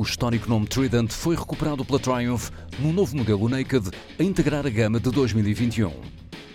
[0.00, 4.70] O histórico nome Trident foi recuperado pela Triumph no novo modelo Naked a integrar a
[4.70, 5.92] gama de 2021.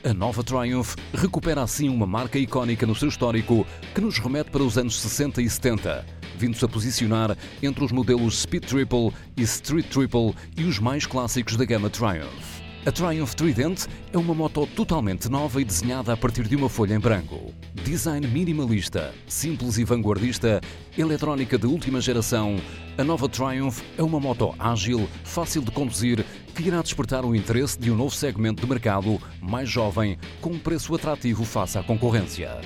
[0.04, 3.64] A nova Triumph recupera assim uma marca icónica no seu histórico
[3.94, 6.04] que nos remete para os anos 60 e 70,
[6.36, 11.56] vindo-se a posicionar entre os modelos Speed Triple e Street Triple e os mais clássicos
[11.56, 12.65] da gama Triumph.
[12.86, 16.94] A Triumph Trident é uma moto totalmente nova e desenhada a partir de uma folha
[16.94, 17.52] em branco.
[17.84, 20.62] Design minimalista, simples e vanguardista,
[20.96, 22.58] eletrónica de última geração,
[22.96, 27.80] a nova Triumph é uma moto ágil, fácil de conduzir, que irá despertar o interesse
[27.80, 32.62] de um novo segmento de mercado mais jovem, com um preço atrativo face à concorrência.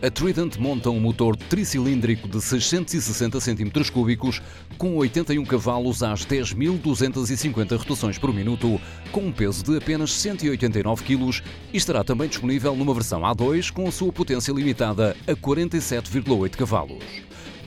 [0.00, 4.40] A Trident monta um motor tricilíndrico de 660 cm3
[4.76, 11.42] com 81 cavalos às 10.250 rotações por minuto, com um peso de apenas 189 kg
[11.72, 17.04] e estará também disponível numa versão A2 com a sua potência limitada a 47,8 cavalos.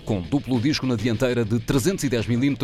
[0.05, 2.55] Com duplo disco na dianteira de 310 mm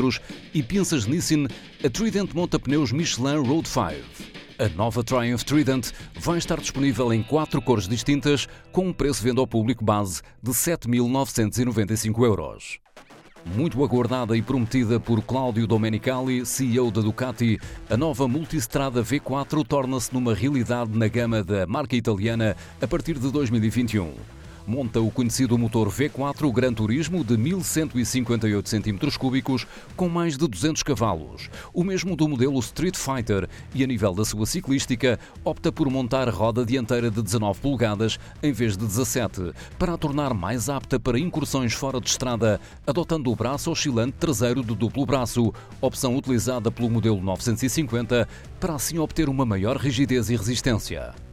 [0.53, 1.45] e pinças Nissin,
[1.83, 4.36] a Trident monta pneus Michelin Road 5.
[4.59, 9.39] A nova Triumph Trident vai estar disponível em quatro cores distintas, com um preço venda
[9.39, 12.79] ao público base de 7.995 euros.
[13.55, 20.11] Muito aguardada e prometida por Claudio Domenicali, CEO da Ducati, a nova Multistrada V4 torna-se
[20.11, 24.36] numa realidade na gama da marca italiana a partir de 2021
[24.67, 29.65] monta o conhecido motor V4 Gran Turismo de 1158 cm3
[29.95, 34.25] com mais de 200 cavalos, o mesmo do modelo Street Fighter, e a nível da
[34.25, 39.93] sua ciclística opta por montar roda dianteira de 19 polegadas em vez de 17, para
[39.93, 44.75] a tornar mais apta para incursões fora de estrada, adotando o braço oscilante traseiro de
[44.75, 48.27] duplo braço, opção utilizada pelo modelo 950,
[48.59, 51.26] para assim obter uma maior rigidez e resistência.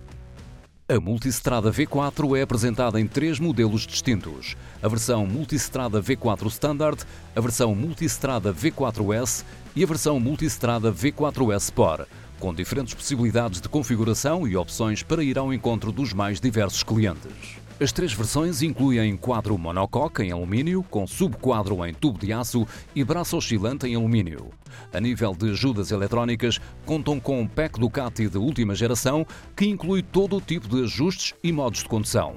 [0.87, 7.41] A Multistrada V4 é apresentada em três modelos distintos: a versão Multistrada V4 Standard, a
[7.41, 12.06] versão Multistrada V4S e a versão Multistrada V4S Sport,
[12.39, 17.33] com diferentes possibilidades de configuração e opções para ir ao encontro dos mais diversos clientes.
[17.80, 22.64] As três versões incluem quadro monocoque em alumínio, com subquadro em tubo de aço
[22.94, 24.50] e braço oscilante em alumínio.
[24.92, 29.26] A nível de ajudas eletrónicas, contam com um pack Ducati de última geração
[29.56, 32.36] que inclui todo o tipo de ajustes e modos de condução.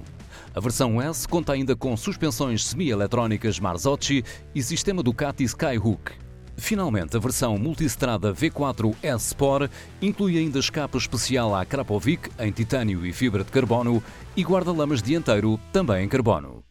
[0.55, 4.23] A versão S conta ainda com suspensões semi-eletrónicas Marzocchi
[4.55, 6.26] e sistema Ducati Skyhook.
[6.57, 13.05] Finalmente, a versão multistrada V4 S Sport inclui ainda escape especial à Krapovic em titânio
[13.05, 14.03] e fibra de carbono
[14.35, 16.63] e guarda-lamas dianteiro também em carbono.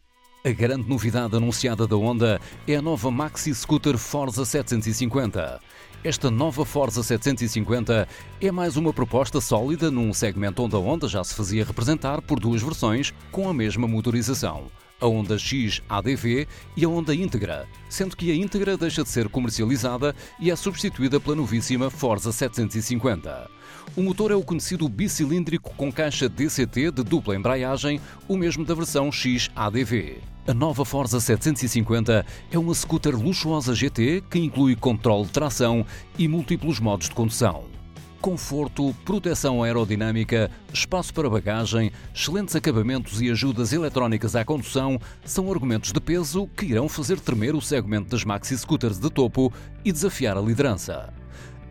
[0.45, 5.59] A grande novidade anunciada da Honda é a nova Maxi Scooter Forza 750.
[6.03, 8.07] Esta nova Forza 750
[8.39, 12.39] é mais uma proposta sólida num segmento onde a Honda já se fazia representar por
[12.39, 14.67] duas versões com a mesma motorização
[14.99, 19.29] a Honda X ADV e a Honda Integra, sendo que a Integra deixa de ser
[19.29, 23.49] comercializada e é substituída pela novíssima Forza 750.
[23.95, 28.73] O motor é o conhecido bicilíndrico com caixa DCT de dupla embreagem, o mesmo da
[28.73, 30.17] versão X ADV.
[30.47, 35.85] A nova Forza 750 é uma scooter luxuosa GT que inclui controle de tração
[36.17, 37.77] e múltiplos modos de condução
[38.21, 45.91] conforto, proteção aerodinâmica, espaço para bagagem, excelentes acabamentos e ajudas eletrónicas à condução são argumentos
[45.91, 49.51] de peso que irão fazer tremer o segmento das maxi scooters de topo
[49.83, 51.13] e desafiar a liderança.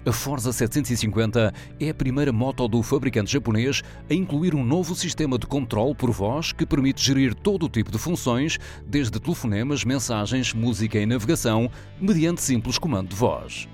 [0.06, 5.36] A Forza 750 é a primeira moto do fabricante japonês a incluir um novo sistema
[5.36, 10.54] de controle por voz que permite gerir todo o tipo de funções, desde telefonemas, mensagens,
[10.54, 11.68] música e navegação,
[12.00, 13.68] mediante simples comando de voz.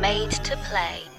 [0.00, 1.09] Made to play.